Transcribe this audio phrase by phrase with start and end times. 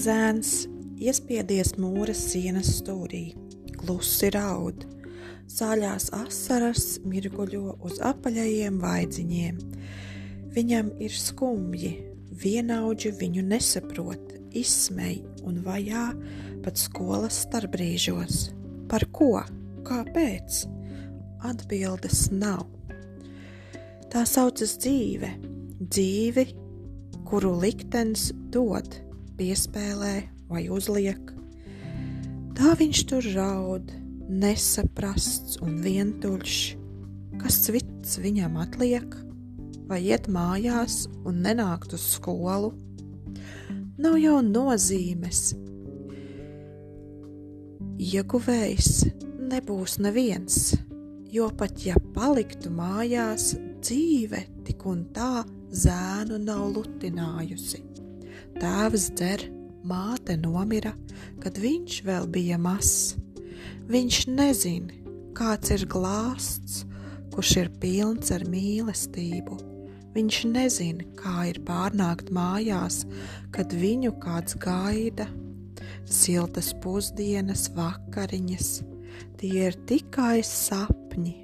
[0.00, 0.62] Zēns
[0.96, 3.34] iespiedies mūras sienas stūrī,
[3.82, 4.86] klusi raud,
[5.50, 9.58] sāļās asaras mirguļo uz apaļajiem vaidziņiem.
[10.54, 11.90] Viņam ir skumji,
[12.44, 16.06] vienaudži viņu nesaprot, izsmej un vajā
[16.64, 18.46] pat skolas starpbrīžos.
[18.88, 19.34] Par ko?
[19.84, 20.62] Kāpēc?
[21.50, 22.64] Atbildes nav.
[24.08, 25.34] Tā saucas dzīve,
[25.84, 26.48] dzīvi,
[27.28, 29.09] kuru liktenis dod,
[29.40, 30.14] piespēlē
[30.50, 31.32] vai uzliek.
[32.58, 33.92] Tā viņš tur raud,
[34.28, 36.56] nesaprasts un vientuļš,
[37.40, 39.16] kas cits viņam atliek,
[39.88, 42.74] vai iet mājās un nenākt uz skolu.
[44.00, 45.54] Nav jau nozīmes.
[48.00, 48.92] Ieguvējs
[49.50, 50.60] nebūs neviens,
[51.32, 57.82] jo pat ja paliktu mājās, dzīve tik un tā zēnu nav lutinājusi.
[58.58, 59.46] Tēvs dzer,
[59.86, 60.92] māte nomira,
[61.42, 63.16] kad viņš vēl bija mazs.
[63.90, 64.94] Viņš nezina,
[65.36, 66.84] kāds ir glāsts,
[67.34, 69.58] kurš ir pilns ar mīlestību.
[70.14, 73.04] Viņš nezina, kā ir pārnākt mājās,
[73.54, 75.28] kad viņu kāds gaida.
[76.10, 78.70] Siltas pusdienas, vakariņas,
[79.38, 81.36] tie ir tikai sapņi,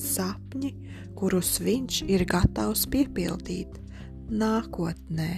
[0.00, 0.72] sapņi,
[1.18, 3.78] kurus viņš ir gatavs piepildīt
[4.30, 5.30] nākotnē,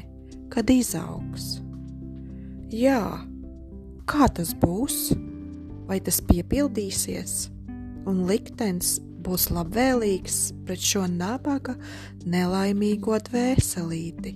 [0.53, 1.62] kad izaugs.
[2.72, 3.00] Jā,
[4.08, 5.12] kā tas būs?
[5.89, 7.48] Vai tas piepildīsies,
[8.09, 11.75] un liktenis būs labvēlīgs pret šo nabaga
[12.25, 14.34] nelaimīgo dvēselīti,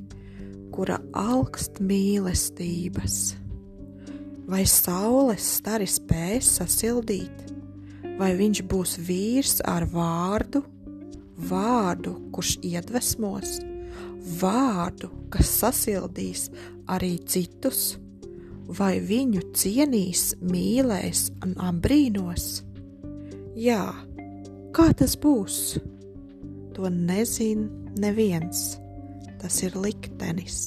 [0.74, 3.36] kura augst mīlestības?
[4.46, 7.46] Vai saules stari spēs sasildīt,
[8.18, 10.62] vai viņš būs vīrs ar vārdu,
[11.48, 13.58] vārdu, kurš iedvesmos,
[14.40, 16.48] vārdu, kas sasildīs
[16.90, 17.96] arī citus,
[18.66, 22.48] vai viņu cienīs, mīlēs un apbrīnos?
[23.56, 23.82] Jā,
[24.76, 25.78] kā tas būs?
[26.76, 27.70] To nezina
[28.02, 28.76] neviens.
[29.40, 30.66] Tas ir liktenis.